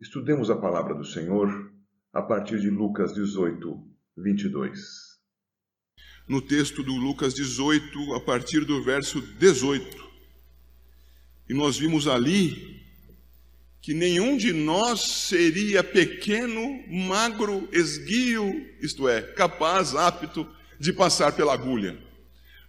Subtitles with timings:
[0.00, 1.70] Estudemos a palavra do Senhor
[2.10, 3.78] a partir de Lucas 18,
[4.16, 4.80] 22.
[6.26, 10.02] No texto do Lucas 18, a partir do verso 18.
[11.50, 12.80] E nós vimos ali
[13.82, 20.48] que nenhum de nós seria pequeno, magro, esguio, isto é, capaz, apto
[20.78, 22.02] de passar pela agulha.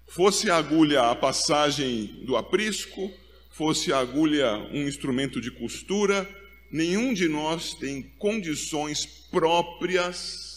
[0.05, 3.09] Fosse a agulha a passagem do aprisco,
[3.51, 6.27] fosse a agulha um instrumento de costura,
[6.71, 10.51] nenhum de nós tem condições próprias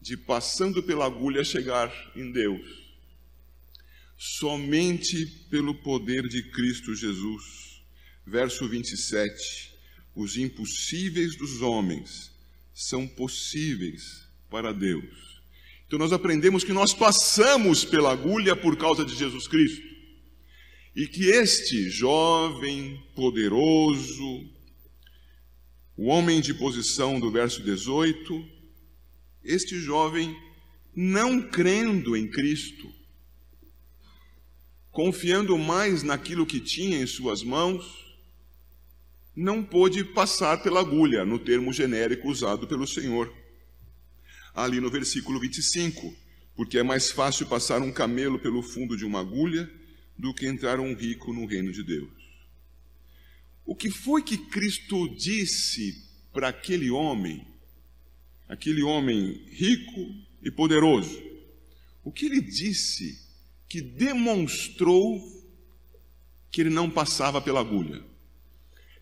[0.00, 2.80] de, passando pela agulha, chegar em Deus.
[4.16, 7.82] Somente pelo poder de Cristo Jesus.
[8.26, 9.74] Verso 27.
[10.14, 12.30] Os impossíveis dos homens
[12.74, 15.40] são possíveis para Deus.
[15.86, 19.88] Então nós aprendemos que nós passamos pela agulha por causa de Jesus Cristo.
[20.94, 24.48] E que este jovem, poderoso,
[26.00, 28.42] o homem de posição do verso 18,
[29.44, 30.34] este jovem,
[30.96, 32.90] não crendo em Cristo,
[34.90, 37.84] confiando mais naquilo que tinha em suas mãos,
[39.36, 43.30] não pôde passar pela agulha, no termo genérico usado pelo Senhor.
[44.54, 46.16] Ali no versículo 25,
[46.56, 49.70] porque é mais fácil passar um camelo pelo fundo de uma agulha
[50.18, 52.19] do que entrar um rico no reino de Deus.
[53.64, 57.46] O que foi que Cristo disse para aquele homem,
[58.48, 61.22] aquele homem rico e poderoso?
[62.02, 63.18] O que ele disse
[63.68, 65.20] que demonstrou
[66.50, 68.02] que ele não passava pela agulha?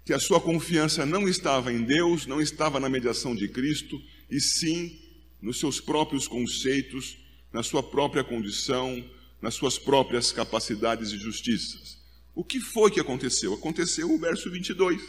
[0.04, 4.00] Que a sua confiança não estava em Deus, não estava na mediação de Cristo,
[4.30, 4.98] e sim
[5.40, 7.18] nos seus próprios conceitos,
[7.52, 9.02] na sua própria condição,
[9.40, 11.97] nas suas próprias capacidades e justiças.
[12.38, 13.52] O que foi que aconteceu?
[13.52, 15.02] Aconteceu o verso 22.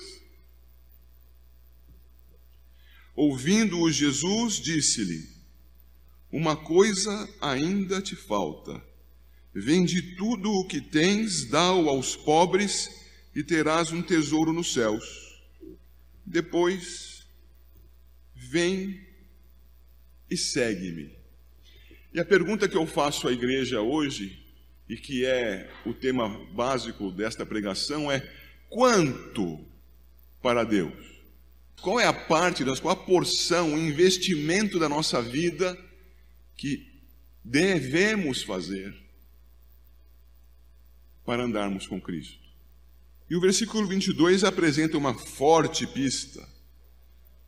[3.16, 5.30] Ouvindo-o Jesus, disse-lhe:
[6.32, 8.84] Uma coisa ainda te falta.
[9.54, 12.90] Vende tudo o que tens, dá-o aos pobres
[13.36, 15.40] e terás um tesouro nos céus.
[16.26, 17.28] Depois,
[18.34, 19.06] vem
[20.28, 21.16] e segue-me.
[22.12, 24.39] E a pergunta que eu faço à igreja hoje
[24.90, 28.28] e que é o tema básico desta pregação, é
[28.68, 29.64] quanto
[30.42, 31.08] para Deus?
[31.80, 35.78] Qual é a parte, qual a porção, o investimento da nossa vida
[36.58, 36.92] que
[37.46, 38.94] devemos fazer
[41.24, 42.40] para andarmos com Cristo?
[43.30, 46.46] E o versículo 22 apresenta uma forte pista.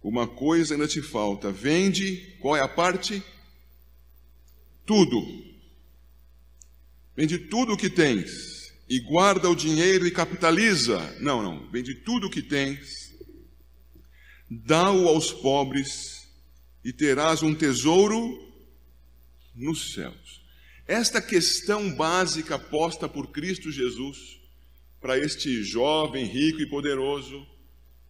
[0.02, 3.22] Uma coisa ainda te falta: vende, qual é a parte?
[4.86, 5.51] Tudo
[7.22, 10.98] Vende tudo o que tens e guarda o dinheiro e capitaliza.
[11.20, 11.70] Não, não.
[11.70, 13.16] Vende tudo o que tens,
[14.50, 16.28] dá-o aos pobres
[16.84, 18.52] e terás um tesouro
[19.54, 20.42] nos céus.
[20.88, 24.42] Esta questão básica posta por Cristo Jesus
[25.00, 27.46] para este jovem rico e poderoso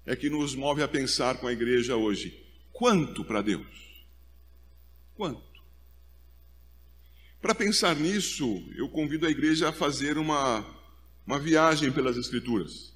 [0.05, 2.33] é que nos move a pensar com a igreja hoje:
[2.71, 4.05] quanto para Deus?
[5.15, 5.50] Quanto?
[7.41, 10.63] Para pensar nisso, eu convido a igreja a fazer uma,
[11.25, 12.93] uma viagem pelas Escrituras.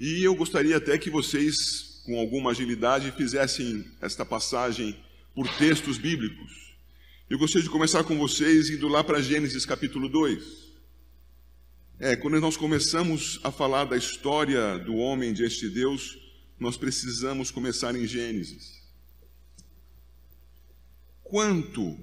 [0.00, 4.98] E eu gostaria até que vocês, com alguma agilidade, fizessem esta passagem
[5.32, 6.74] por textos bíblicos.
[7.30, 10.66] Eu gostaria de começar com vocês indo lá para Gênesis capítulo 2.
[12.00, 16.18] É, quando nós começamos a falar da história do homem diante de Deus,
[16.58, 18.82] nós precisamos começar em Gênesis.
[21.22, 21.96] Quanto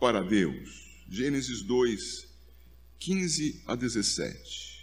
[0.00, 0.88] para Deus.
[1.10, 2.26] Gênesis 2,
[2.98, 4.80] 15 a 17.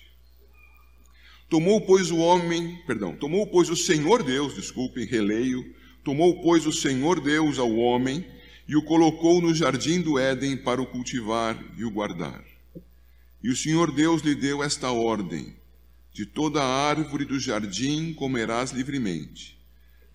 [1.49, 5.73] Tomou, pois, o homem, perdão, tomou, pois, o Senhor Deus, desculpem, releio,
[6.03, 8.25] tomou, pois, o Senhor Deus ao homem
[8.67, 12.43] e o colocou no jardim do Éden para o cultivar e o guardar.
[13.41, 15.55] E o Senhor Deus lhe deu esta ordem:
[16.13, 19.57] De toda a árvore do jardim comerás livremente,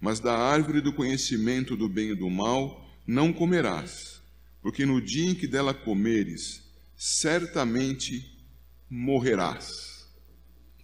[0.00, 4.21] mas da árvore do conhecimento do bem e do mal não comerás
[4.62, 6.62] porque no dia em que dela comeres,
[6.96, 8.24] certamente
[8.88, 10.06] morrerás.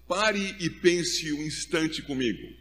[0.06, 2.56] Pare e pense um instante comigo.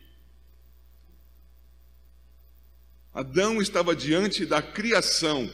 [3.12, 5.52] Adão estava diante da criação.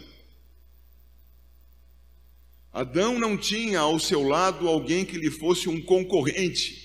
[2.74, 6.83] Adão não tinha ao seu lado alguém que lhe fosse um concorrente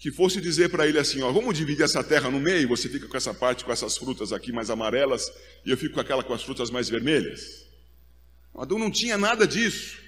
[0.00, 3.06] que fosse dizer para ele assim: ó, vamos dividir essa terra no meio, você fica
[3.06, 5.30] com essa parte com essas frutas aqui mais amarelas
[5.64, 7.66] e eu fico com aquela com as frutas mais vermelhas.
[8.54, 10.00] Adão não tinha nada disso.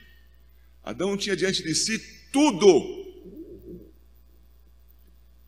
[0.82, 1.98] Adão tinha diante de si
[2.32, 3.02] tudo.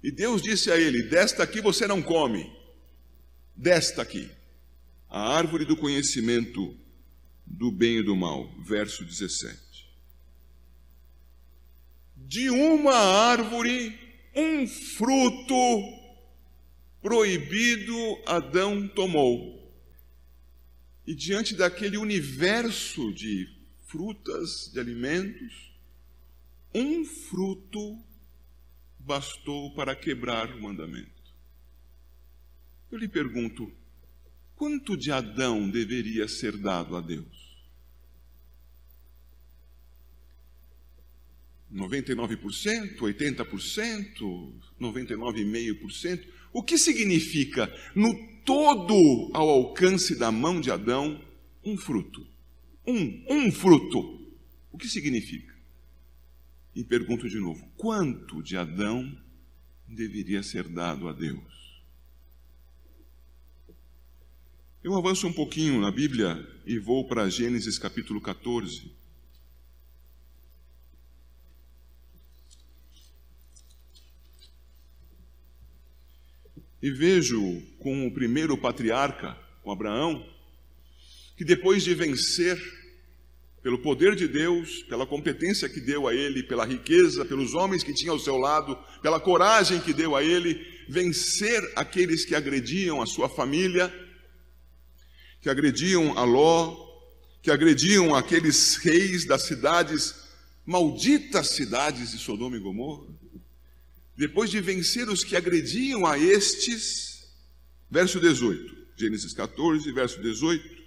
[0.03, 2.55] E Deus disse a ele: Desta aqui você não come,
[3.57, 4.31] desta aqui,
[5.09, 6.77] a árvore do conhecimento
[7.47, 8.47] do bem e do mal.
[8.63, 9.59] Verso 17.
[12.15, 14.04] De uma árvore,
[14.35, 15.55] um fruto
[17.01, 17.95] proibido
[18.27, 19.63] Adão tomou.
[21.07, 23.49] E diante daquele universo de
[23.83, 25.73] frutas, de alimentos,
[26.75, 28.03] um fruto
[28.99, 31.13] bastou para quebrar o mandamento.
[32.91, 33.71] Eu lhe pergunto:
[34.57, 37.44] quanto de Adão deveria ser dado a Deus?
[41.75, 46.25] 99%, 80%, 99,5%?
[46.53, 51.21] O que significa no todo ao alcance da mão de Adão
[51.65, 52.25] um fruto?
[52.87, 54.21] Um, um fruto.
[54.71, 55.53] O que significa?
[56.75, 59.17] E pergunto de novo: quanto de Adão
[59.89, 61.83] deveria ser dado a Deus?
[64.83, 68.93] Eu avanço um pouquinho na Bíblia e vou para Gênesis capítulo 14.
[76.85, 80.23] E vejo com o primeiro patriarca, com Abraão,
[81.35, 82.61] que depois de vencer,
[83.63, 87.95] pelo poder de Deus, pela competência que deu a ele, pela riqueza, pelos homens que
[87.95, 93.07] tinha ao seu lado, pela coragem que deu a ele, vencer aqueles que agrediam a
[93.07, 93.91] sua família,
[95.41, 96.77] que agrediam a Ló,
[97.41, 100.17] que agrediam aqueles reis das cidades,
[100.67, 103.07] malditas cidades de Sodoma e Gomorra,
[104.17, 107.27] depois de vencer os que agrediam a estes,
[107.91, 110.85] verso 18, Gênesis 14, verso 18,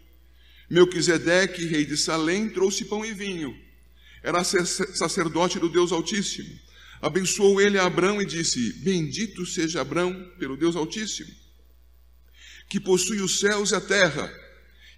[0.69, 3.55] Melquisedeque, rei de Salém, trouxe pão e vinho.
[4.23, 6.57] Era sacerdote do Deus Altíssimo.
[7.01, 11.31] Abençoou ele a Abrão e disse: Bendito seja Abrão pelo Deus Altíssimo,
[12.69, 14.33] que possui os céus e a terra.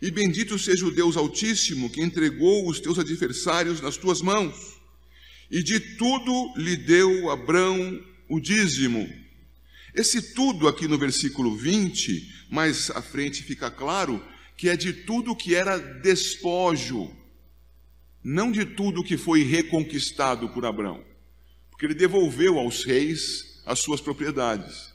[0.02, 4.80] E bendito seja o Deus Altíssimo, que entregou os teus adversários nas tuas mãos.
[5.52, 9.12] E de tudo lhe deu Abrão o dízimo.
[9.94, 14.24] Esse tudo aqui no versículo 20, mais à frente fica claro
[14.56, 17.12] que é de tudo que era despojo,
[18.24, 21.04] não de tudo que foi reconquistado por Abraão,
[21.72, 24.94] porque ele devolveu aos reis as suas propriedades,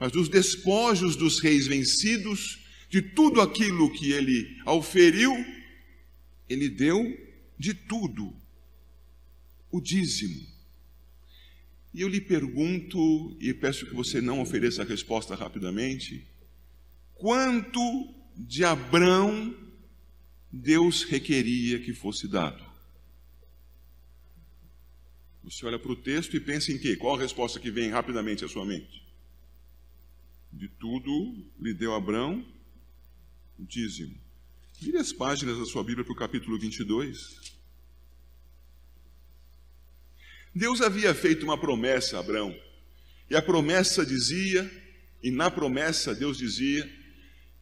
[0.00, 2.58] mas dos despojos dos reis vencidos,
[2.88, 5.32] de tudo aquilo que ele auferiu,
[6.48, 7.16] ele deu
[7.58, 8.34] de tudo
[9.70, 10.51] o dízimo.
[11.94, 16.26] E eu lhe pergunto, e peço que você não ofereça a resposta rapidamente:
[17.14, 17.80] quanto
[18.36, 19.54] de Abrão
[20.50, 22.64] Deus requeria que fosse dado?
[25.44, 26.96] Você olha para o texto e pensa em quê?
[26.96, 29.02] Qual a resposta que vem rapidamente à sua mente?
[30.52, 32.46] De tudo lhe deu Abrão
[33.58, 34.14] o dízimo.
[34.80, 37.61] Vire as páginas da sua Bíblia para o capítulo 22.
[40.54, 42.54] Deus havia feito uma promessa a Abraão,
[43.30, 44.70] e a promessa dizia,
[45.22, 46.90] e na promessa Deus dizia,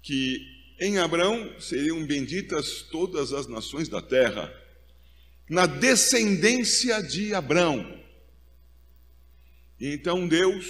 [0.03, 0.45] que
[0.81, 4.53] em Abraão seriam benditas todas as nações da terra,
[5.49, 8.01] na descendência de Abraão.
[9.79, 10.67] E então Deus,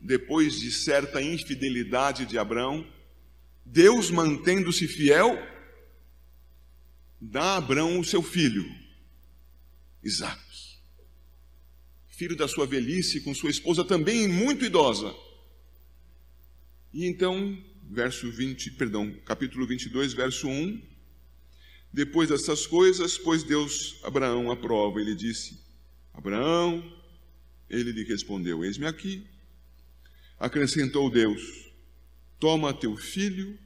[0.00, 2.86] depois de certa infidelidade de Abraão,
[3.64, 5.38] Deus mantendo-se fiel,
[7.18, 8.70] dá a Abraão o seu filho,
[10.02, 10.44] Isaac
[12.16, 15.14] filho da sua velhice, com sua esposa também muito idosa.
[16.92, 17.58] E então,
[17.90, 20.80] verso 20, perdão, capítulo 22, verso 1,
[21.92, 25.60] depois dessas coisas, pois Deus Abraão a prova, ele disse:
[26.12, 26.82] Abraão,
[27.68, 29.26] ele lhe respondeu: Eis-me aqui.
[30.38, 31.70] Acrescentou Deus:
[32.38, 33.58] Toma teu filho,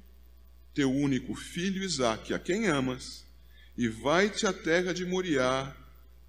[0.73, 3.27] teu único filho Isaque, a quem amas,
[3.77, 5.77] e vai-te à terra de Moriá,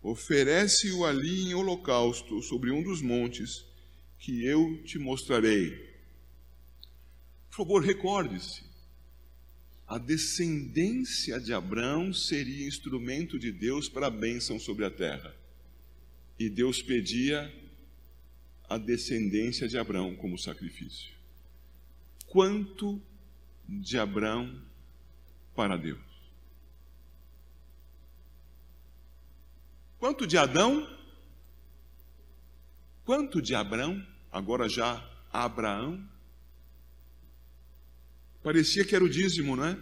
[0.01, 3.65] oferece-o ali em holocausto sobre um dos montes
[4.18, 5.72] que eu te mostrarei.
[7.50, 8.63] Por favor, recorde-se.
[9.88, 15.36] A descendência de Abraão seria instrumento de Deus para a bênção sobre a terra.
[16.38, 17.51] E Deus pedia
[18.70, 21.12] a descendência de Abraão como sacrifício.
[22.27, 23.01] Quanto
[23.68, 24.63] de Abraão
[25.56, 26.09] para Deus?
[30.00, 30.88] Quanto de Adão?
[33.03, 34.06] Quanto de Abraão?
[34.32, 36.10] Agora já Abraão?
[38.41, 39.77] Parecia que era o dízimo, não é?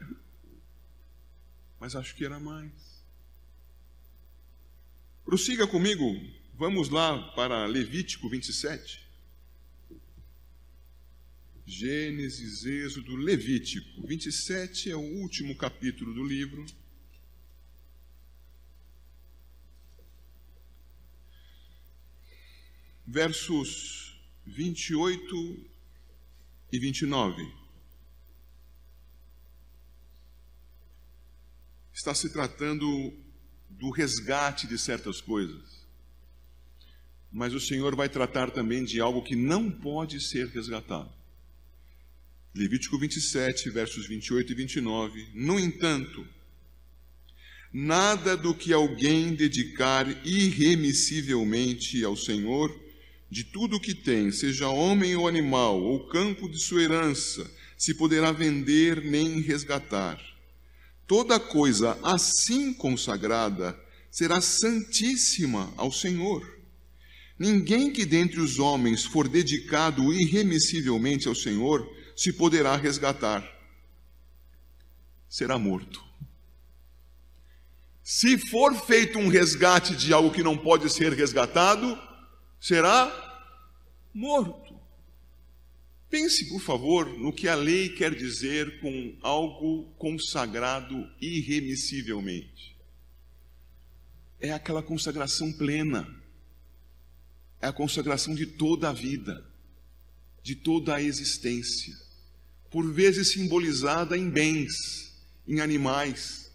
[1.79, 3.05] Mas acho que era mais.
[5.23, 6.03] Prossiga comigo,
[6.55, 9.05] vamos lá para Levítico 27.
[11.63, 14.07] Gênesis, Êxodo, Levítico.
[14.07, 16.65] 27 é o último capítulo do livro.
[23.07, 25.65] Versos 28
[26.73, 27.53] e 29.
[31.93, 33.13] Está se tratando
[33.69, 35.87] do resgate de certas coisas.
[37.31, 41.11] Mas o Senhor vai tratar também de algo que não pode ser resgatado.
[42.53, 45.29] Levítico 27, versos 28 e 29.
[45.33, 46.27] No entanto,
[47.71, 52.86] nada do que alguém dedicar irremissivelmente ao Senhor,
[53.29, 57.93] de tudo o que tem, seja homem ou animal, ou campo de sua herança, se
[57.93, 60.19] poderá vender nem resgatar.
[61.05, 63.77] Toda coisa assim consagrada
[64.09, 66.57] será santíssima ao Senhor.
[67.37, 73.47] Ninguém que dentre os homens for dedicado irremissivelmente ao Senhor se poderá resgatar.
[75.29, 76.03] Será morto.
[78.01, 82.06] Se for feito um resgate de algo que não pode ser resgatado,
[82.59, 83.11] será
[84.13, 84.75] morto.
[86.09, 92.77] Pense, por favor, no que a lei quer dizer com algo consagrado irremissivelmente.
[94.39, 96.17] É aquela consagração plena
[97.61, 99.43] é a consagração de toda a vida,
[100.43, 101.93] de toda a existência,
[102.69, 105.13] por vezes simbolizada em bens,
[105.47, 106.51] em animais,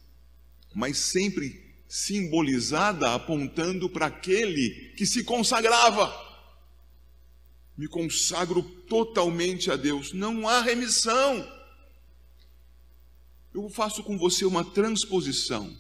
[0.75, 1.62] mas sempre
[1.92, 6.11] simbolizada apontando para aquele que se consagrava.
[7.76, 11.46] Me consagro totalmente a Deus, não há remissão.
[13.52, 15.76] Eu faço com você uma transposição.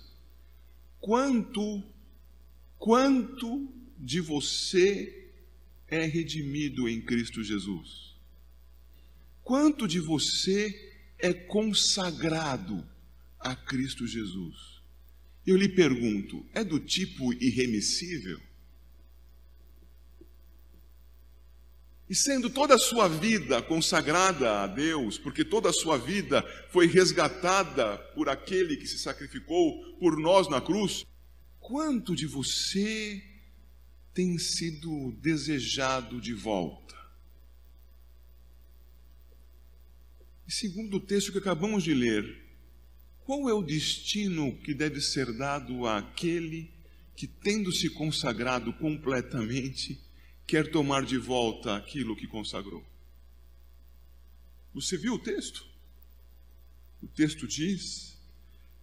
[1.00, 1.82] Quanto,
[2.76, 5.32] quanto de você
[5.88, 8.14] é redimido em Cristo Jesus?
[9.42, 12.86] Quanto de você é consagrado
[13.40, 14.71] a Cristo Jesus?
[15.46, 18.40] Eu lhe pergunto, é do tipo irremissível?
[22.08, 26.86] E sendo toda a sua vida consagrada a Deus, porque toda a sua vida foi
[26.86, 31.06] resgatada por aquele que se sacrificou por nós na cruz,
[31.58, 33.24] quanto de você
[34.12, 36.94] tem sido desejado de volta.
[40.46, 42.41] E segundo o texto que acabamos de ler,
[43.24, 46.70] qual é o destino que deve ser dado àquele
[47.14, 50.00] que, tendo se consagrado completamente,
[50.46, 52.84] quer tomar de volta aquilo que consagrou?
[54.74, 55.64] Você viu o texto?
[57.00, 58.18] O texto diz: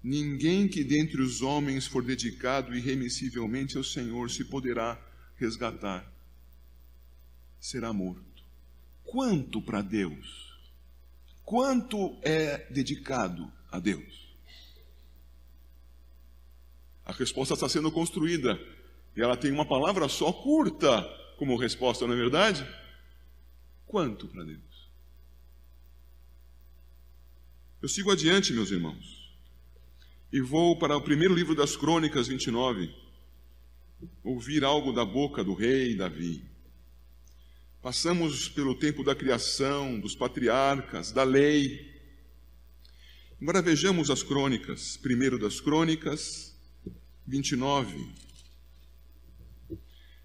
[0.02, 5.00] Ninguém que dentre os homens for dedicado irremissivelmente ao Senhor se poderá
[5.36, 6.10] resgatar,
[7.60, 8.44] será morto.
[9.04, 10.58] Quanto para Deus?
[11.44, 14.29] Quanto é dedicado a Deus?
[17.10, 18.62] A resposta está sendo construída
[19.18, 21.02] e ela tem uma palavra só curta
[21.38, 22.64] como resposta, não é verdade?
[23.88, 24.92] Quanto para Deus?
[27.82, 29.36] Eu sigo adiante, meus irmãos,
[30.32, 32.94] e vou para o primeiro livro das Crônicas 29
[34.24, 36.46] ouvir algo da boca do rei Davi.
[37.82, 41.92] Passamos pelo tempo da criação, dos patriarcas, da lei.
[43.42, 44.96] Agora vejamos as crônicas.
[44.96, 46.49] Primeiro das crônicas,
[47.30, 48.12] 29.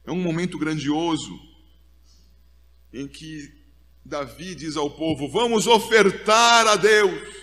[0.04, 1.38] É um momento grandioso
[2.92, 3.52] em que
[4.04, 7.34] Davi diz ao povo: Vamos ofertar a Deus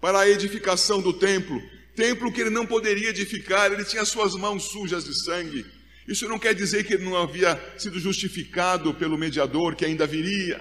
[0.00, 1.60] para a edificação do templo
[2.00, 5.66] templo que ele não poderia edificar, ele tinha suas mãos sujas de sangue.
[6.08, 10.58] Isso não quer dizer que ele não havia sido justificado pelo mediador que ainda viria,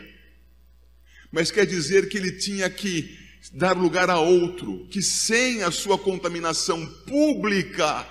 [1.31, 3.17] mas quer dizer que ele tinha que
[3.53, 8.07] dar lugar a outro, que sem a sua contaminação pública,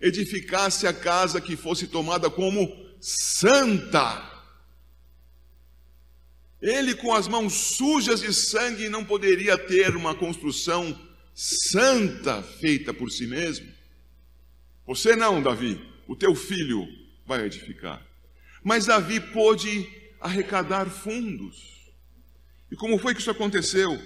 [0.00, 2.70] edificasse a casa que fosse tomada como
[3.00, 4.32] santa.
[6.60, 10.98] Ele, com as mãos sujas de sangue, não poderia ter uma construção
[11.34, 13.70] santa feita por si mesmo.
[14.86, 16.86] Você não, Davi, o teu filho
[17.26, 18.04] vai edificar.
[18.62, 19.88] Mas Davi pôde
[20.20, 21.75] arrecadar fundos.
[22.76, 23.98] E como foi que isso aconteceu?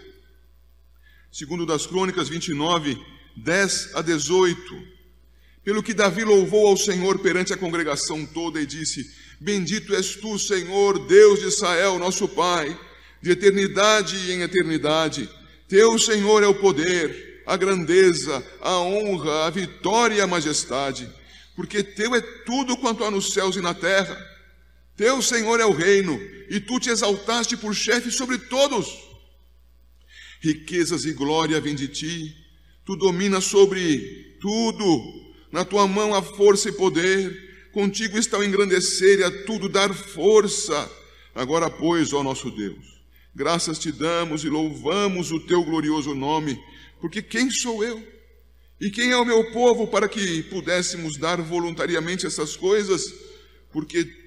[1.32, 2.96] Segundo das Crônicas 29,
[3.36, 4.80] 10 a 18.
[5.64, 10.38] Pelo que Davi louvou ao Senhor perante a congregação toda e disse: Bendito és tu,
[10.38, 12.78] Senhor, Deus de Israel, nosso Pai,
[13.20, 15.28] de eternidade em eternidade.
[15.66, 21.10] Teu, Senhor, é o poder, a grandeza, a honra, a vitória e a majestade,
[21.56, 24.29] porque teu é tudo quanto há nos céus e na terra.
[25.00, 28.86] Teu, Senhor, é o reino, e tu te exaltaste por chefe sobre todos.
[30.42, 32.36] Riquezas e glória vêm de ti,
[32.84, 34.84] tu dominas sobre tudo,
[35.50, 39.94] na tua mão há força e poder, contigo está o engrandecer e a tudo dar
[39.94, 40.92] força.
[41.34, 43.00] Agora, pois, ó nosso Deus,
[43.34, 46.62] graças te damos e louvamos o teu glorioso nome,
[47.00, 48.06] porque quem sou eu?
[48.78, 53.14] E quem é o meu povo para que pudéssemos dar voluntariamente essas coisas?
[53.72, 54.19] Porque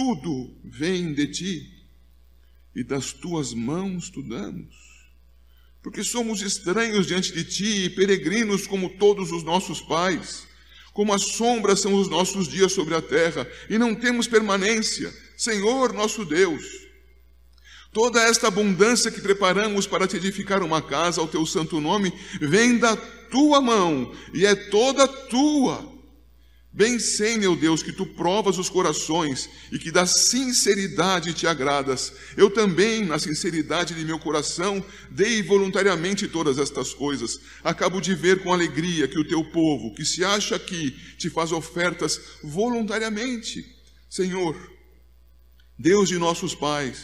[0.00, 1.70] tudo vem de ti
[2.74, 4.74] e das tuas mãos tu damos.
[5.82, 10.46] Porque somos estranhos diante de ti e peregrinos como todos os nossos pais.
[10.94, 15.14] Como as sombras são os nossos dias sobre a terra, e não temos permanência.
[15.36, 16.64] Senhor nosso Deus,
[17.92, 22.78] toda esta abundância que preparamos para te edificar uma casa ao teu santo nome, vem
[22.78, 25.99] da tua mão e é toda tua.
[26.72, 32.12] Bem sei, meu Deus, que tu provas os corações e que da sinceridade te agradas.
[32.36, 37.40] Eu também, na sinceridade de meu coração, dei voluntariamente todas estas coisas.
[37.64, 41.50] Acabo de ver com alegria que o teu povo, que se acha aqui, te faz
[41.50, 43.66] ofertas voluntariamente.
[44.08, 44.56] Senhor,
[45.76, 46.98] Deus de nossos pais,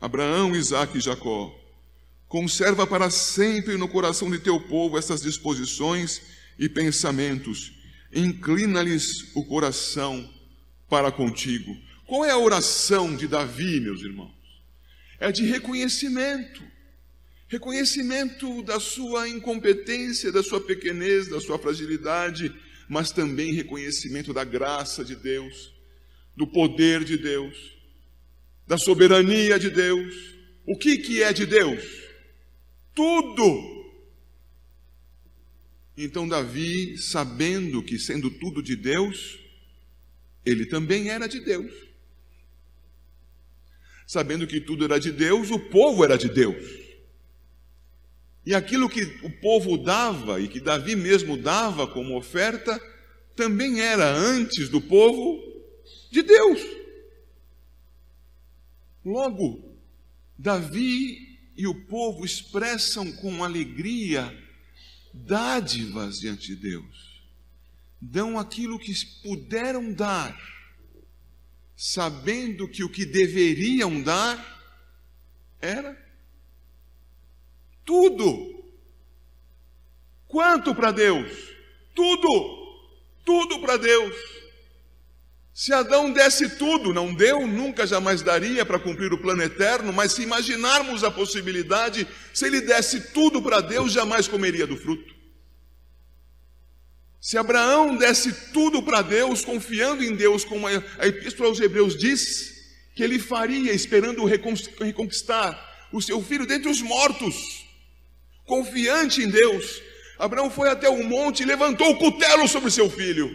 [0.00, 1.54] Abraão, Isaque e Jacó,
[2.26, 6.20] conserva para sempre no coração de teu povo essas disposições
[6.58, 7.80] e pensamentos
[8.12, 10.28] inclina-lhes o coração
[10.88, 11.76] para contigo.
[12.06, 14.34] Qual é a oração de Davi, meus irmãos?
[15.18, 16.62] É de reconhecimento.
[17.48, 22.52] Reconhecimento da sua incompetência, da sua pequenez, da sua fragilidade,
[22.88, 25.72] mas também reconhecimento da graça de Deus,
[26.36, 27.56] do poder de Deus,
[28.66, 30.14] da soberania de Deus.
[30.66, 31.82] O que, que é de Deus?
[32.94, 33.81] Tudo
[35.96, 39.38] então, Davi, sabendo que sendo tudo de Deus,
[40.44, 41.72] ele também era de Deus.
[44.06, 46.82] Sabendo que tudo era de Deus, o povo era de Deus.
[48.44, 52.80] E aquilo que o povo dava e que Davi mesmo dava como oferta,
[53.36, 55.40] também era antes do povo
[56.10, 56.60] de Deus.
[59.04, 59.76] Logo,
[60.38, 64.36] Davi e o povo expressam com alegria
[65.12, 67.22] dádivas diante de Deus.
[68.00, 70.36] Dão aquilo que puderam dar,
[71.76, 74.36] sabendo que o que deveriam dar
[75.60, 75.96] era
[77.84, 78.64] tudo.
[80.26, 81.30] Quanto para Deus?
[81.94, 82.62] Tudo.
[83.24, 84.41] Tudo para Deus.
[85.54, 90.12] Se Adão desse tudo, não deu, nunca jamais daria para cumprir o plano eterno, mas
[90.12, 95.14] se imaginarmos a possibilidade, se ele desse tudo para Deus, jamais comeria do fruto.
[97.20, 102.52] Se Abraão desse tudo para Deus, confiando em Deus, como a Epístola aos Hebreus diz,
[102.96, 107.66] que ele faria, esperando reconquistar o seu filho dentre os mortos,
[108.46, 109.82] confiante em Deus,
[110.18, 113.30] Abraão foi até o monte e levantou o cutelo sobre seu filho,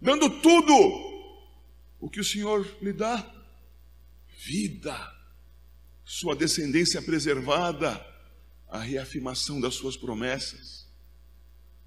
[0.00, 1.07] dando tudo
[2.00, 3.34] o que o Senhor lhe dá?
[4.44, 4.96] Vida,
[6.04, 8.04] sua descendência preservada,
[8.68, 10.86] a reafirmação das suas promessas,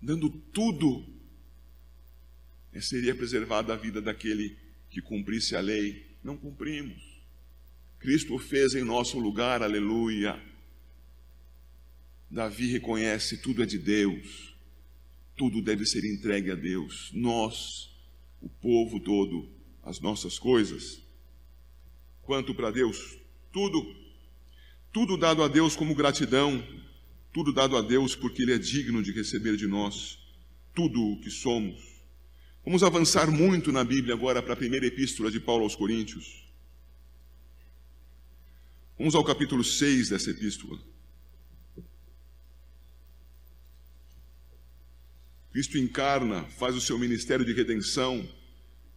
[0.02, 1.06] dando tudo,
[2.80, 4.58] seria preservada a vida daquele
[4.90, 6.18] que cumprisse a lei.
[6.24, 7.02] Não cumprimos.
[8.00, 10.42] Cristo fez em nosso lugar, aleluia.
[12.30, 14.56] Davi reconhece: tudo é de Deus,
[15.36, 17.12] tudo deve ser entregue a Deus.
[17.14, 17.90] Nós,
[18.42, 19.50] o povo todo,
[19.84, 21.02] as nossas coisas.
[22.22, 23.18] Quanto para Deus,
[23.52, 23.96] tudo,
[24.92, 26.64] tudo dado a Deus como gratidão,
[27.34, 30.20] tudo dado a Deus porque Ele é digno de receber de nós
[30.74, 31.82] tudo o que somos.
[32.64, 36.48] Vamos avançar muito na Bíblia agora para a primeira epístola de Paulo aos Coríntios.
[38.98, 40.80] Vamos ao capítulo 6 dessa epístola.
[45.52, 48.26] Cristo encarna, faz o seu ministério de redenção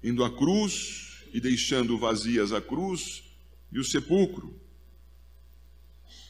[0.04, 3.24] indo à cruz e deixando vazias a cruz
[3.72, 4.60] e o sepulcro.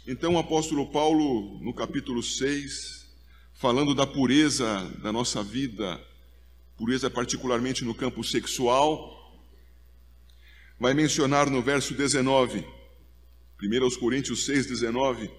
[0.06, 3.04] Então o apóstolo Paulo, no capítulo 6,
[3.52, 6.00] falando da pureza da nossa vida,
[6.76, 9.42] pureza particularmente no campo sexual,
[10.78, 12.64] vai mencionar no verso 19,
[13.60, 15.30] 1 Coríntios 6, 19: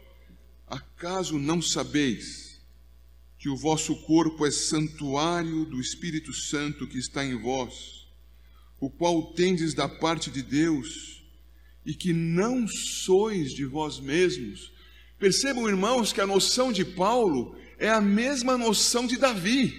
[0.68, 2.62] Acaso não sabeis
[3.38, 8.05] que o vosso corpo é santuário do Espírito Santo que está em vós?
[8.86, 11.24] O qual tendes da parte de Deus,
[11.84, 14.72] e que não sois de vós mesmos.
[15.18, 19.74] Percebam, irmãos, que a noção de Paulo é a mesma noção de Davi.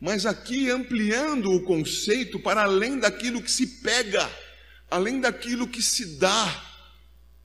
[0.00, 4.30] Mas aqui ampliando o conceito para além daquilo que se pega,
[4.90, 6.64] além daquilo que se dá,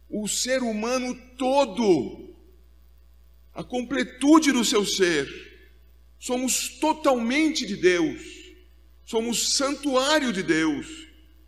[0.09, 2.33] o ser humano todo,
[3.53, 5.27] a completude do seu ser,
[6.17, 8.42] somos totalmente de Deus,
[9.13, 10.87] somos santuário de Deus,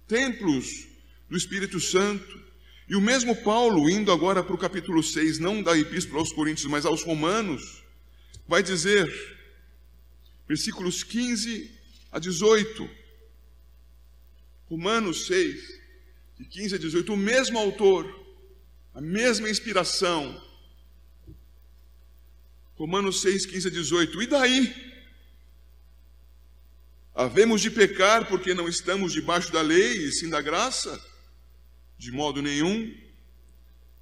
[0.08, 0.88] templos
[1.28, 2.40] do Espírito Santo.
[2.88, 6.68] E o mesmo Paulo, indo agora para o capítulo 6, não da Epístola aos Coríntios,
[6.68, 7.84] mas aos Romanos,
[8.48, 9.12] vai dizer,
[10.48, 11.72] versículos 15
[12.12, 12.88] a 18,
[14.70, 15.80] Romanos 6,
[16.38, 18.06] de 15 a 18, o mesmo autor,
[18.94, 20.40] a mesma inspiração.
[22.76, 24.22] Romanos 6, 15 a 18.
[24.22, 24.95] E daí?
[27.16, 31.02] Havemos de pecar porque não estamos debaixo da lei e sim da graça?
[31.98, 32.94] De modo nenhum.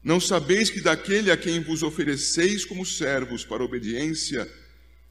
[0.04, 4.52] Não sabeis que daquele a quem vos ofereceis como servos para obediência,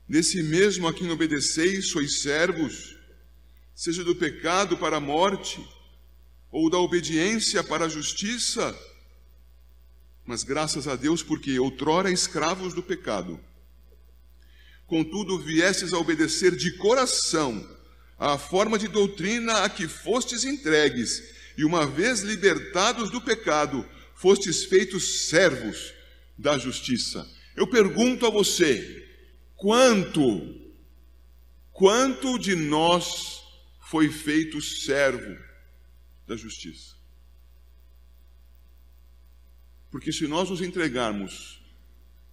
[0.08, 2.96] desse mesmo a quem obedeceis sois servos,
[3.72, 5.64] seja do pecado para a morte,
[6.50, 8.76] ou da obediência para a justiça?
[10.26, 13.38] Mas graças a Deus, porque outrora escravos do pecado,
[14.88, 17.80] contudo viestes a obedecer de coração
[18.22, 24.64] à forma de doutrina a que fostes entregues, e uma vez libertados do pecado, fostes
[24.64, 25.92] feitos servos
[26.38, 27.28] da justiça.
[27.56, 29.08] Eu pergunto a você:
[29.56, 30.54] quanto,
[31.72, 33.42] quanto de nós
[33.80, 35.37] foi feito servo
[36.24, 36.94] da justiça?
[39.90, 41.61] Porque se nós nos entregarmos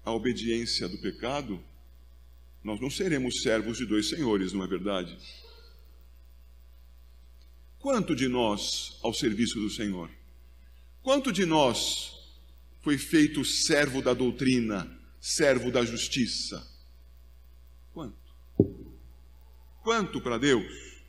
[0.06, 1.60] à obediência do pecado,
[2.63, 5.17] nós não seremos servos de dois senhores, não é verdade?
[7.80, 10.12] Quanto de nós ao serviço do Senhor?
[11.02, 12.13] Quanto de nós
[12.82, 16.65] foi feito servo da doutrina, servo da justiça?
[17.94, 18.36] Quanto?
[19.82, 21.00] Quanto para Deus?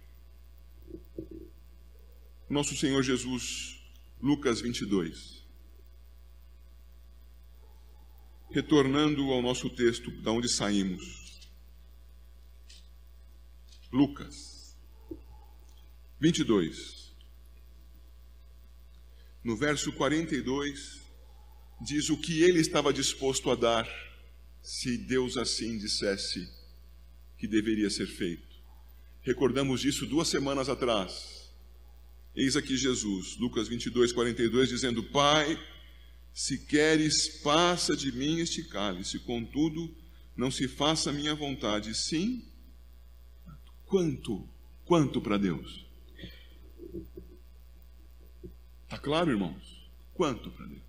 [2.49, 3.79] Nosso Senhor Jesus,
[4.21, 5.41] Lucas 22.
[8.51, 11.49] retornando ao nosso texto, da onde saímos.
[13.93, 14.50] Lucas
[16.21, 17.15] 22.
[19.43, 21.01] No verso 42,
[21.81, 23.89] diz o que ele estava disposto a dar
[24.63, 26.47] se Deus assim dissesse
[27.39, 28.47] que deveria ser feito.
[29.23, 31.51] Recordamos disso duas semanas atrás.
[32.37, 35.59] Eis aqui Jesus, Lucas 22, 42, dizendo: Pai,
[36.35, 39.95] se queres, passa de mim este cálice, contudo,
[40.37, 42.45] não se faça a minha vontade, sim.
[43.87, 44.47] Quanto,
[44.85, 45.90] quanto para Deus?
[48.91, 49.89] Está claro, irmãos?
[50.15, 50.83] Quanto para Deus?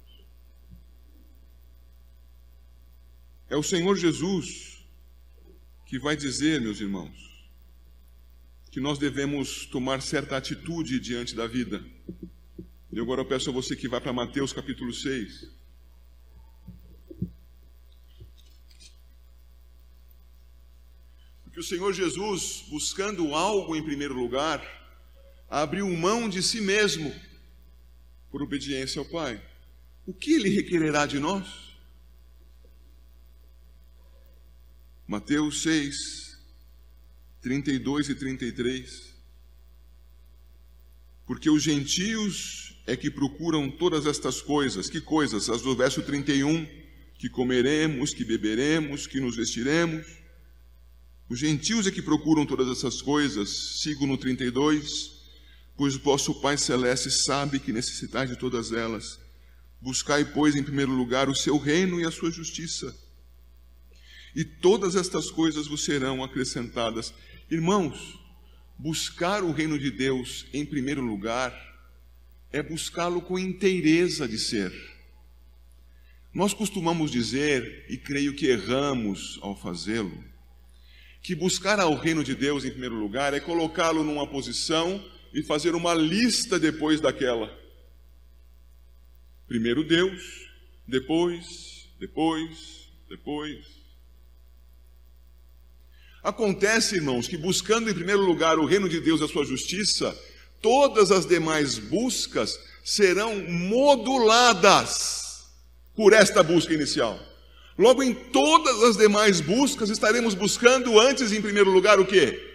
[3.48, 4.84] É o Senhor Jesus
[5.86, 7.48] que vai dizer, meus irmãos,
[8.72, 11.86] que nós devemos tomar certa atitude diante da vida.
[12.92, 15.52] E agora eu peço a você que vá para Mateus capítulo 6.
[21.44, 24.60] Porque o Senhor Jesus, buscando algo em primeiro lugar,
[25.48, 27.14] abriu mão de si mesmo
[28.32, 29.42] por obediência ao Pai.
[30.06, 31.46] O que ele requererá de nós?
[35.06, 36.40] Mateus 6,
[37.42, 39.12] 32 e 33.
[41.28, 44.90] Porque os gentios é que procuram todas estas coisas.
[44.90, 45.50] Que coisas?
[45.50, 46.66] As do verso 31,
[47.18, 50.08] que comeremos, que beberemos, que nos vestiremos.
[51.30, 53.50] Os gentios é que procuram todas essas coisas.
[53.82, 55.21] Sigo no 32,
[55.76, 59.20] pois o vosso Pai Celeste sabe que necessitais de todas elas.
[59.82, 62.96] Buscai, pois, em primeiro lugar o seu reino e a sua justiça.
[64.36, 67.14] E todas estas coisas vos serão acrescentadas.
[67.50, 68.20] Irmãos,
[68.78, 71.54] buscar o reino de Deus em primeiro lugar
[72.52, 74.72] é buscá-lo com inteireza de ser.
[76.34, 80.24] Nós costumamos dizer, e creio que erramos ao fazê-lo,
[81.22, 85.04] que buscar ao reino de Deus em primeiro lugar é colocá-lo numa posição
[85.34, 87.52] e fazer uma lista depois daquela.
[89.48, 90.48] Primeiro Deus,
[90.88, 93.66] depois, depois, depois.
[96.24, 100.18] Acontece, irmãos, que buscando em primeiro lugar o reino de Deus e a sua justiça,
[100.62, 105.46] todas as demais buscas serão moduladas
[105.96, 107.20] por esta busca inicial.
[107.78, 112.51] Logo, em todas as demais buscas, estaremos buscando antes, em primeiro lugar, o que?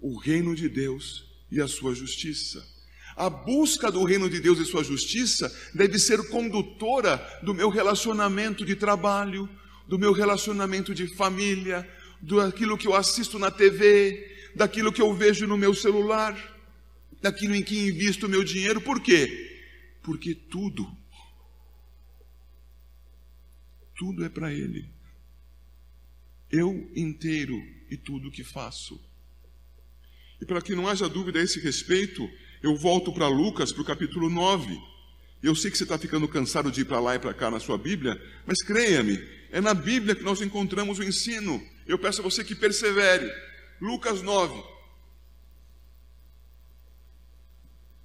[0.00, 2.66] O reino de Deus e a sua justiça.
[3.16, 8.64] A busca do reino de Deus e sua justiça deve ser condutora do meu relacionamento
[8.64, 9.48] de trabalho,
[9.86, 11.88] do meu relacionamento de família,
[12.20, 16.56] do aquilo que eu assisto na TV, daquilo que eu vejo no meu celular.
[17.22, 18.80] naquilo em que invisto o meu dinheiro.
[18.80, 19.60] Por quê?
[20.02, 20.90] Porque tudo,
[23.94, 24.88] tudo é para Ele.
[26.50, 28.98] Eu inteiro e tudo que faço.
[30.40, 32.28] E para que não haja dúvida a esse respeito,
[32.62, 34.80] eu volto para Lucas, para o capítulo 9.
[35.42, 37.60] Eu sei que você está ficando cansado de ir para lá e para cá na
[37.60, 39.18] sua Bíblia, mas creia-me,
[39.50, 41.62] é na Bíblia que nós encontramos o ensino.
[41.86, 43.30] Eu peço a você que persevere.
[43.80, 44.62] Lucas 9,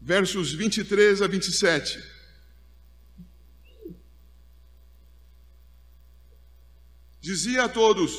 [0.05, 2.01] versos 23 a 27.
[7.19, 8.13] Dizia a todos: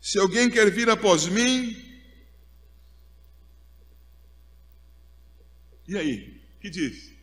[0.00, 1.93] Se alguém quer vir após mim,
[5.86, 6.40] e aí?
[6.60, 7.14] Que diz?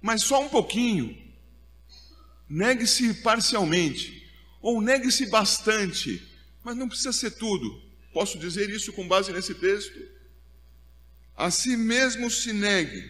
[0.00, 1.16] mas só um pouquinho.
[2.48, 4.26] Negue-se parcialmente,
[4.62, 6.26] ou negue-se bastante,
[6.64, 7.82] mas não precisa ser tudo.
[8.12, 9.98] Posso dizer isso com base nesse texto?
[11.36, 13.08] A si mesmo se negue,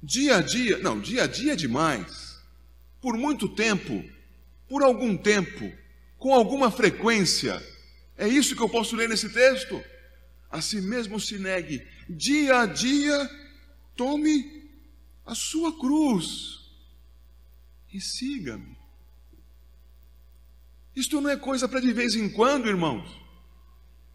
[0.00, 2.40] dia a dia, não, dia a dia é demais,
[3.00, 4.04] por muito tempo,
[4.68, 5.72] por algum tempo,
[6.16, 7.60] com alguma frequência.
[8.16, 9.82] É isso que eu posso ler nesse texto?
[10.52, 13.30] A si mesmo se negue, dia a dia,
[13.96, 14.70] tome
[15.24, 16.60] a sua cruz
[17.90, 18.76] e siga-me.
[20.94, 23.18] Isto não é coisa para de vez em quando, irmãos.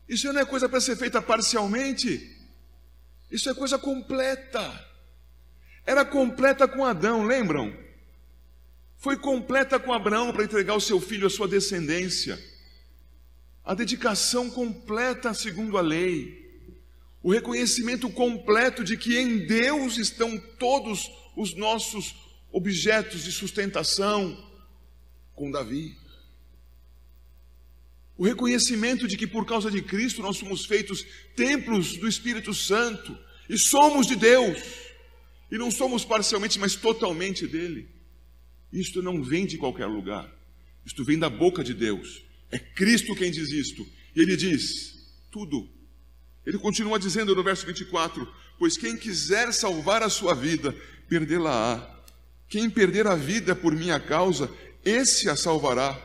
[0.08, 2.38] Isso não é coisa para ser feita parcialmente.
[3.32, 4.86] Isso é coisa completa.
[5.84, 7.76] Era completa com Adão, lembram?
[8.98, 12.38] Foi completa com Abraão para entregar o seu filho à sua descendência.
[13.68, 16.48] A dedicação completa segundo a lei
[17.22, 22.16] o reconhecimento completo de que em Deus estão todos os nossos
[22.50, 24.50] objetos de sustentação,
[25.36, 25.98] com Davi.
[28.18, 33.18] O reconhecimento de que por causa de Cristo nós somos feitos templos do Espírito Santo
[33.50, 34.58] e somos de Deus,
[35.52, 37.90] e não somos parcialmente, mas totalmente dele.
[38.72, 40.34] Isto não vem de qualquer lugar,
[40.86, 42.27] isto vem da boca de Deus.
[42.52, 44.96] É Cristo quem diz isto, e ele diz:
[45.32, 45.78] tudo
[46.48, 48.26] ele continua dizendo no verso 24:
[48.58, 50.74] Pois quem quiser salvar a sua vida,
[51.10, 51.96] perdê-la-á.
[52.48, 54.50] Quem perder a vida por minha causa,
[54.86, 56.02] esse a salvará.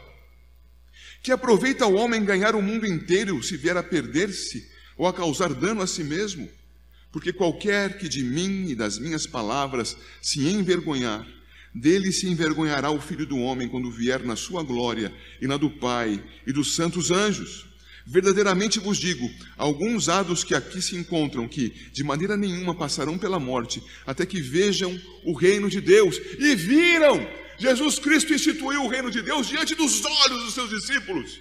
[1.22, 5.55] Que aproveita o homem ganhar o mundo inteiro se vier a perder-se ou a causar
[5.55, 6.50] dano a si mesmo?
[7.12, 11.24] Porque qualquer que de mim e das minhas palavras se envergonhar,
[11.74, 15.70] dele se envergonhará o filho do homem quando vier na sua glória e na do
[15.70, 17.66] Pai e dos santos anjos.
[18.04, 23.16] Verdadeiramente vos digo: alguns há dos que aqui se encontram que, de maneira nenhuma, passarão
[23.16, 26.20] pela morte, até que vejam o reino de Deus.
[26.38, 27.26] E viram!
[27.58, 31.40] Jesus Cristo instituiu o reino de Deus diante dos olhos dos seus discípulos.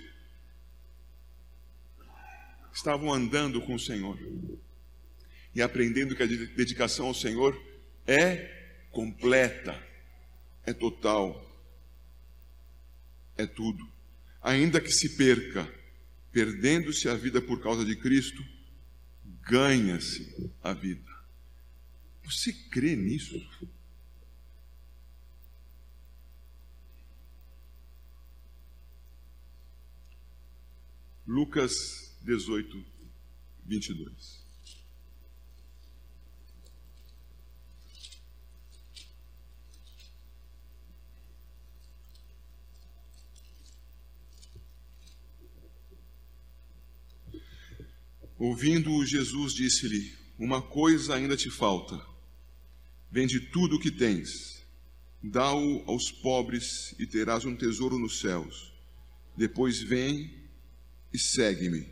[2.72, 4.18] Estavam andando com o Senhor
[5.56, 7.60] e aprendendo que a dedicação ao Senhor
[8.06, 8.50] é
[8.92, 9.78] completa,
[10.66, 11.50] é total,
[13.38, 13.88] é tudo.
[14.42, 15.72] Ainda que se perca,
[16.32, 18.44] perdendo-se a vida por causa de Cristo,
[19.42, 21.12] ganha-se a vida.
[22.24, 23.36] Você crê nisso?
[31.28, 32.84] Lucas 18,
[33.66, 34.41] 22.
[48.42, 52.04] Ouvindo-o, Jesus disse-lhe: Uma coisa ainda te falta.
[53.12, 54.66] Vende tudo o que tens,
[55.22, 58.74] dá-o aos pobres e terás um tesouro nos céus.
[59.38, 60.34] Depois vem
[61.14, 61.88] e segue-me.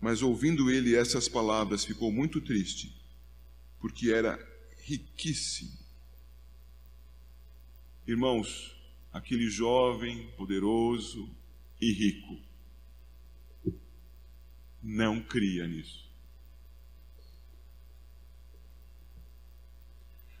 [0.00, 2.94] Mas ouvindo ele essas palavras, ficou muito triste,
[3.80, 4.38] porque era
[4.84, 5.76] riquíssimo.
[8.06, 8.76] Irmãos,
[9.12, 11.28] aquele jovem, poderoso
[11.80, 12.47] e rico,
[14.82, 16.08] não cria nisso.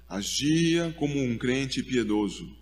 [0.08, 2.56] Agia como um crente piedoso.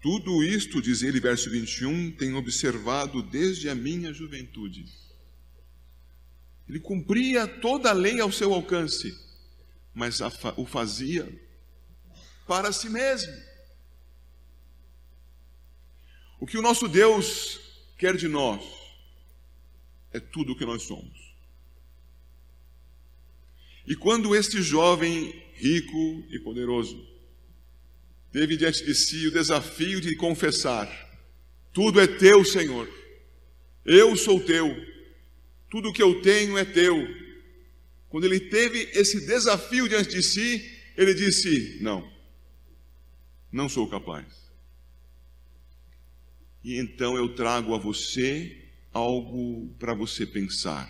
[0.00, 4.86] Tudo isto, diz ele, verso 21, tenho observado desde a minha juventude.
[6.66, 9.14] Ele cumpria toda a lei ao seu alcance,
[9.92, 10.20] mas
[10.56, 11.28] o fazia
[12.46, 13.32] para si mesmo.
[16.40, 17.60] O que o nosso Deus
[17.98, 18.79] quer de nós
[20.12, 21.30] é tudo o que nós somos.
[23.86, 27.06] E quando este jovem rico e poderoso
[28.32, 30.88] teve diante de si o desafio de confessar:
[31.72, 32.88] Tudo é teu, Senhor,
[33.84, 34.68] eu sou teu,
[35.68, 36.96] tudo o que eu tenho é teu.
[38.08, 42.08] quando ele teve esse desafio diante de si, ele disse: Não,
[43.50, 44.26] não sou capaz.
[46.62, 50.88] E então eu trago a você algo para você pensar.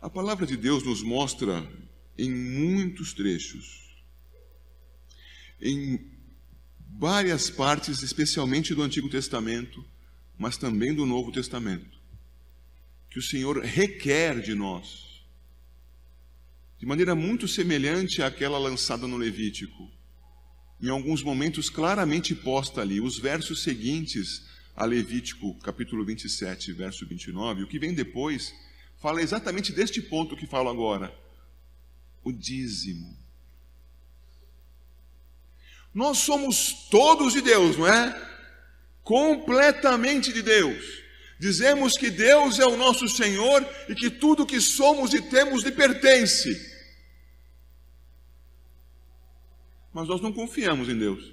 [0.00, 1.68] A palavra de Deus nos mostra
[2.18, 3.96] em muitos trechos,
[5.60, 6.12] em
[6.98, 9.84] várias partes, especialmente do Antigo Testamento,
[10.38, 11.98] mas também do Novo Testamento,
[13.10, 15.24] que o Senhor requer de nós,
[16.78, 19.90] de maneira muito semelhante àquela lançada no Levítico,
[20.80, 27.62] em alguns momentos claramente posta ali, os versos seguintes a Levítico, capítulo 27, verso 29,
[27.62, 28.52] o que vem depois,
[28.98, 31.14] fala exatamente deste ponto que falo agora,
[32.22, 33.16] o dízimo.
[35.94, 38.14] Nós somos todos de Deus, não é?
[39.02, 40.84] Completamente de Deus.
[41.38, 45.72] Dizemos que Deus é o nosso Senhor e que tudo que somos e temos lhe
[45.72, 46.75] pertence.
[49.96, 51.32] Mas nós não confiamos em Deus.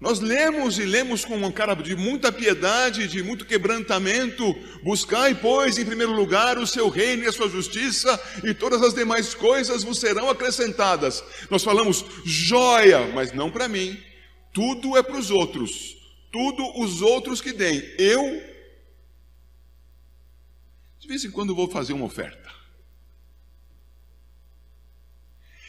[0.00, 4.42] Nós lemos e lemos com uma cara de muita piedade, de muito quebrantamento.
[4.82, 8.92] Buscai, pois, em primeiro lugar o seu reino e a sua justiça, e todas as
[8.92, 11.22] demais coisas vos serão acrescentadas.
[11.48, 13.96] Nós falamos joia, mas não para mim.
[14.52, 15.96] Tudo é para os outros.
[16.32, 17.84] Tudo os outros que deem.
[18.00, 18.42] Eu,
[20.98, 22.55] de vez em quando, vou fazer uma oferta.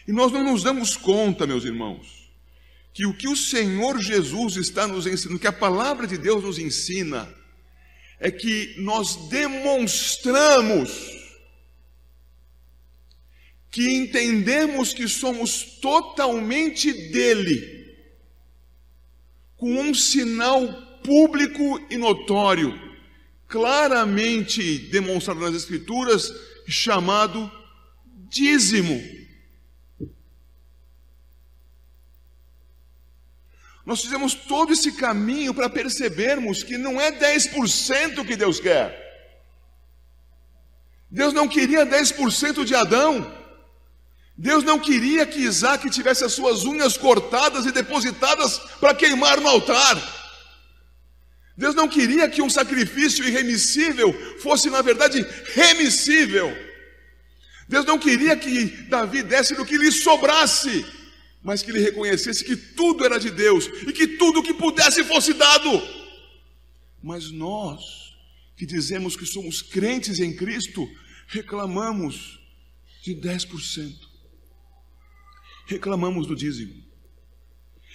[0.08, 2.18] E nós não nos damos conta, meus irmãos
[2.98, 6.58] que o que o Senhor Jesus está nos ensinando, que a palavra de Deus nos
[6.58, 7.32] ensina,
[8.20, 10.90] é que nós demonstramos
[13.70, 17.96] que entendemos que somos totalmente dele,
[19.56, 22.74] com um sinal público e notório,
[23.48, 26.34] claramente demonstrado nas Escrituras,
[26.68, 27.52] chamado
[28.28, 29.00] dízimo.
[33.88, 38.86] Nós fizemos todo esse caminho para percebermos que não é 10% que Deus quer.
[41.10, 43.34] Deus não queria 10% de Adão.
[44.38, 49.48] Deus não queria que Isaac tivesse as suas unhas cortadas e depositadas para queimar no
[49.48, 49.96] altar.
[51.56, 56.54] Deus não queria que um sacrifício irremissível fosse, na verdade, remissível.
[57.70, 60.86] Deus não queria que Davi desse do que lhe sobrasse
[61.48, 65.34] mas que ele reconhecesse que tudo era de Deus e que tudo que pudesse fosse
[65.34, 65.82] dado.
[67.02, 67.82] Mas nós,
[68.58, 70.86] que dizemos que somos crentes em Cristo,
[71.26, 72.38] reclamamos
[73.02, 73.96] de 10%.
[75.68, 76.84] Reclamamos do dízimo.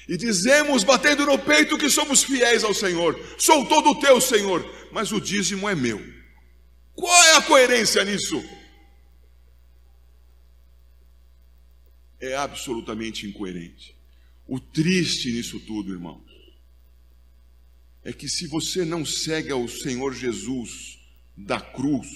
[0.09, 3.21] E dizemos, batendo no peito, que somos fiéis ao Senhor.
[3.37, 6.03] Sou todo teu, Senhor, mas o dízimo é meu.
[6.95, 8.43] Qual é a coerência nisso?
[12.23, 13.97] É absolutamente incoerente.
[14.47, 16.23] O triste nisso tudo, irmãos,
[18.05, 20.99] é que se você não segue ao Senhor Jesus
[21.37, 22.09] da cruz,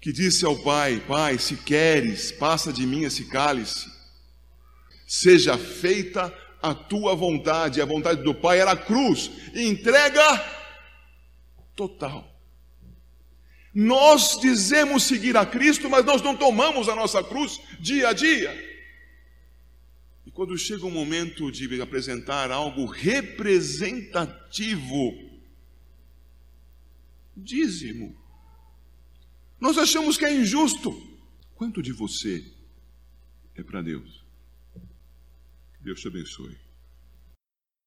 [0.00, 3.88] que disse ao Pai: Pai, se queres, passa de mim esse cálice,
[5.06, 10.22] seja feita a tua vontade, a vontade do Pai era a cruz, entrega
[11.76, 12.29] total.
[13.72, 18.68] Nós dizemos seguir a Cristo, mas nós não tomamos a nossa cruz dia a dia.
[20.26, 25.30] E quando chega o momento de apresentar algo representativo,
[27.36, 28.20] dízimo,
[29.60, 31.08] nós achamos que é injusto.
[31.54, 32.44] Quanto de você
[33.54, 34.24] é para Deus?
[35.80, 36.69] Deus te abençoe.